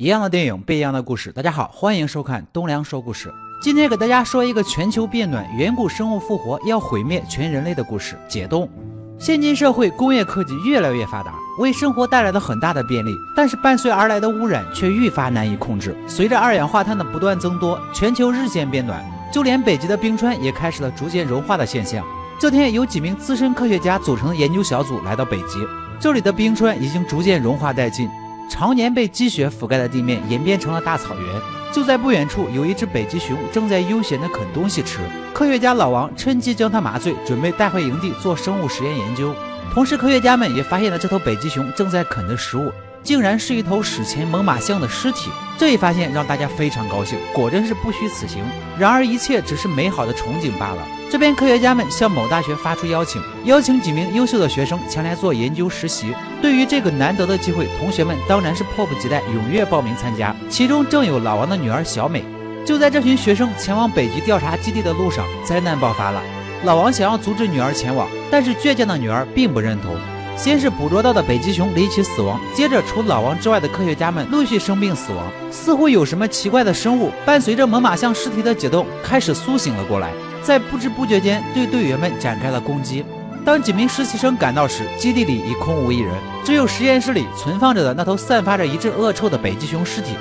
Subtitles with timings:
[0.00, 1.32] 一样的电影，不一样的故事。
[1.32, 3.34] 大家好，欢迎收看东梁说故事。
[3.60, 8.70] 今天给大家说一个全球变暖、远古生物复活，要毁灭全人类的故事——解冻。
[9.18, 15.96] 现今社会工业科技越来越发达，为生活带来了很大的便利，但是伴随而来的污染却愈发难以控制。
[16.06, 22.06] 随着二氧化碳的不断增多，全球日渐变暖，就连北极的冰川也开始了逐渐融化的现象。
[22.38, 25.58] 这天，有几名资深科学家组成的研究小组来到北极，
[25.98, 28.08] 这里的冰川已经逐渐融化殆尽。
[28.48, 31.40] 常年被积雪覆盖的地面演变成了大草原。
[31.70, 35.00] 就在不远处，有一只北极熊正在悠闲地啃东西吃。
[35.34, 39.34] 科学家老王趁机将它麻醉，准备带回营地做生物实验研究。
[39.74, 42.72] 同时，科学家们也发现了这头北极熊正在啃的食物，
[43.02, 45.30] 竟然是一头史前猛犸象的尸体。
[45.58, 48.42] 这一发现让大家非常高兴，果真是不虚此行。
[48.78, 50.86] 然而，一切只是美好的憧憬罢了。
[51.10, 56.14] 这边科学家们向某大学发出邀请，邀请几名优秀的学生前来做研究实习。
[56.40, 60.36] 对于这个难得的机会，同学们当然是迫不及待，踊跃报名参加。
[60.48, 62.22] 其中正有老王的女儿小美。
[62.64, 66.22] 就在这群学生前往北极调查基地的路上，灾难爆发了。
[66.64, 69.96] 老王想要阻止女儿前往，但是倔强的女儿并不认同。
[70.38, 83.04] 先是捕捉到的北极熊离奇死亡，接着除老王之外的科学家们陆续生病死亡，似乎有什么奇怪的生物伴随着猛犸象尸体的解冻开始苏醒了过来，在不知不觉间对队员们展开了攻击。
[83.44, 86.14] 当几名实习生赶到时，基地里已空无一人，
[86.44, 90.12] 只有实验室里存放着的那头散发着一阵恶臭的北极熊尸体。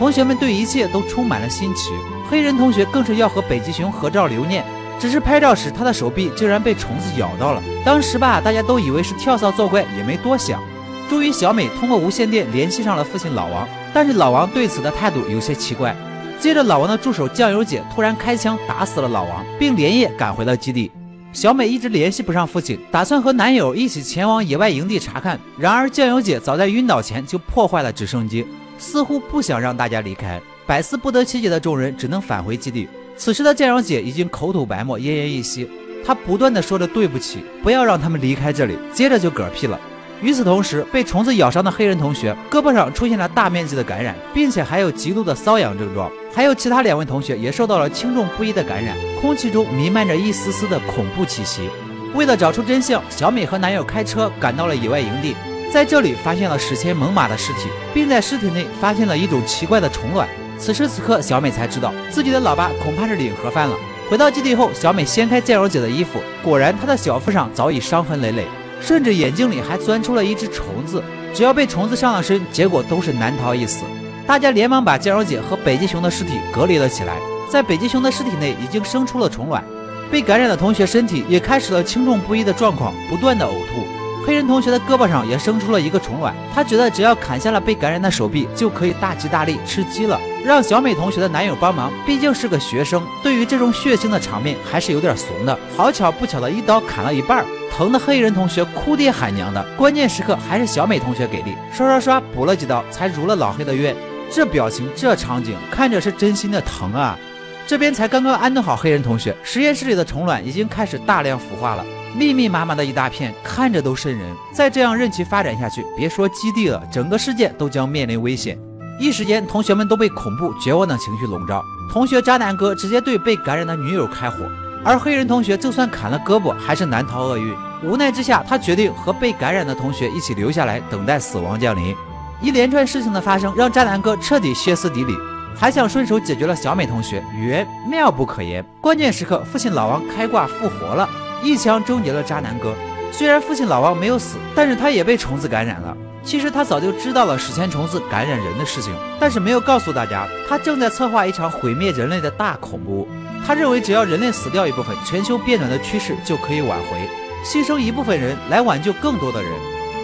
[0.00, 1.90] 同学们对一切都充满了新奇，
[2.28, 4.64] 黑人同学更是要和北极熊合照留念。
[5.00, 7.62] 只是拍照时，他的手臂竟然被虫子咬到了。
[7.84, 10.60] 当时吧，大家都以为是跳蚤作怪，也没多想。
[11.08, 15.96] 终于，小美通过无线电联系上了父亲老王，但是老王对此的态度有些奇怪。
[16.38, 20.92] 接着，老王的助手酱油姐突然开枪打死了老王，并连夜赶回了基地。
[21.32, 25.40] 小美一直联系不上父亲，打算和男友一起前往野外营地查看。
[25.56, 28.46] 然而，酱油姐早在晕倒前就破坏了直升机，
[28.78, 30.38] 似乎不想让大家离开。
[30.66, 32.86] 百思不得其解的众人只能返回基地。
[33.20, 35.68] 此时的建荣姐已经口吐白沫，奄奄一息。
[36.02, 38.78] 她不断的说着对不起，不要让他们离开这里。
[38.94, 39.78] 接着就嗝屁了。
[40.22, 46.10] 与此同时，被虫子咬伤的黑人同学胳膊上出现了大面积的感染，并且还有极度的瘙痒症状。
[46.34, 51.68] 还有其他两位同学也受到了轻重不一的感染，空气中弥漫着一丝丝的恐怖气息。
[52.14, 55.36] 为了找出真相，小美和男友开车赶到了野外营地，
[55.70, 60.26] 在这里发现了史前猛犸的尸体，并在尸体内发现了一种奇怪的虫卵。
[60.60, 63.74] 此时此刻，小美才知道自己的老爸恐怕是领盒饭了。
[64.10, 68.44] 回到基地后，小美掀开酱油姐的衣服，果然她的小腹上早已伤痕累累，
[68.80, 71.02] 甚至眼睛里还钻出了一只虫子。
[71.32, 73.84] 只要被虫子上了身，结果都是难逃一死。
[74.26, 77.16] 大家连忙把酱油姐和北极熊的尸体隔离了起来。
[77.48, 79.64] 在北极熊的尸体内已经生出了虫卵，
[80.10, 83.99] 被感染的同学身体也开始了轻重不一的状况，不断的呕吐。
[84.26, 90.20] 黑人同学的胳膊上也生出了一个虫卵，他觉得只要砍下了被感染的手臂，就可以大吉大利吃鸡了。
[90.44, 95.58] 让小美同学的男友帮忙，毕竟是个学生，对于这种血腥的场面还是有点怂的。
[95.76, 99.64] 好巧不巧的一刀砍了一半，疼的黑人同学哭爹喊娘的。
[99.76, 103.94] 关键时刻还是小美同学给力，刷刷刷补了几刀，才如了老黑的愿。
[104.30, 107.18] 这表情，这场景，看着是真心的疼啊！
[107.66, 111.84] 这边才刚刚安顿好黑人同学，实验室里的虫卵已经开始大量腐化了。
[112.16, 114.34] 密密麻麻的一大片，看着都瘆人。
[114.52, 118.58] 再这样任其发展下去，别说基地了，整个世界都将面临危险。
[118.98, 121.64] 一时间，同学们都被恐怖绝望的情绪笼罩。
[121.92, 124.36] 同学渣男哥直接对被感染的女友开火，
[124.84, 127.54] 而黑人同学就算砍了胳膊，还是难逃厄运。
[127.82, 131.96] 无奈之下，他决定和被感染的同学一起留下来，等待死亡降临。
[132.42, 135.14] 一连串事情的发生，让渣男哥彻底歇斯底里，
[135.56, 138.64] 还想顺手解决了小美同学，原妙不可言。
[138.80, 141.08] 关键时刻，父亲老王开挂复活了。
[141.42, 142.74] 一枪终结了渣男哥。
[143.12, 145.96] 虽然父亲老王没有死，但是他也被虫子感染了。
[146.22, 153.08] 其实他早就知道了史前虫子感染人的事情，但是没有告诉大家，他正在策划一场毁灭人类的大恐怖。
[153.46, 157.08] 他认为只要人类死掉一部分，全球变暖的趋势就可以挽回，
[157.42, 159.50] 牺牲一部分人来挽救更多的人。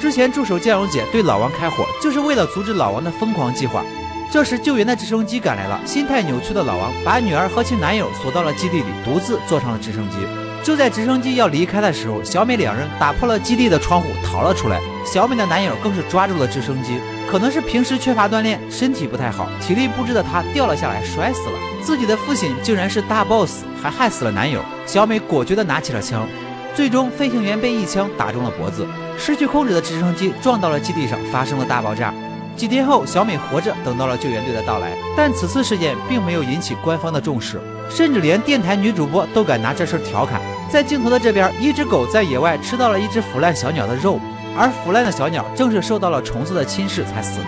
[0.00, 3.82] 之前助手酱油姐对老王开火，就是为了阻止老王的疯狂计划。
[4.30, 10.18] 这时救援的直升机赶来了，心态扭曲的老王把女儿和其男友锁到了基地里，独自坐上了直升机。
[10.62, 14.80] 就在直升机要离开的时候，小美两人打破了基地的窗户逃了出来。
[15.04, 21.58] 小美的男友更是抓住了直升机，可能是平时缺乏锻炼，身体不太好，体力不支的他掉了下来，摔死了。
[21.82, 24.60] 自己的父亲竟然是大 boss，还害死了男友。
[24.86, 26.28] 小美果决地拿起了枪，
[26.76, 28.86] 最终飞行员被一枪打中了脖子，
[29.18, 32.14] 失去控制的直升机撞到了基地上，发生了大爆炸。
[32.54, 37.60] 几天后，小美活着等到了救援队的到来，但此次事件并没有引起官方的重视，
[37.90, 40.40] 甚至连电台女主播都敢拿这事调侃。
[40.72, 44.18] 在镜头的这边，一只狗在野外吃到了一只腐烂小鸟的肉，
[44.56, 47.46] 而腐烂的小鸟正是受到了虫子的侵蚀才死的。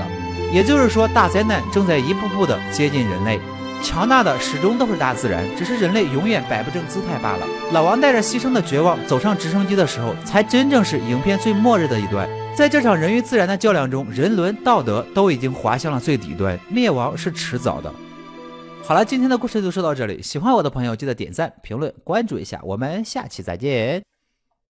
[0.52, 3.40] 也就是说，大灾难正在一步步的接近人类。
[3.82, 7.46] 强大的始终都是大自然，只是人类永远摆不正姿态罢了。
[7.72, 12.28] 老王带着牺牲的绝望走上直升机的时候，才真正是影片最末日的一段。
[12.54, 17.90] 在这场人与自然的较量中，人伦道德都已经滑向了最底端，灭亡是迟早的。
[18.86, 20.20] 好了，今天的故事就说到这里。
[20.20, 22.60] 喜欢我的朋友，记得点赞、评论、关注一下。
[22.62, 24.13] 我们下期再见。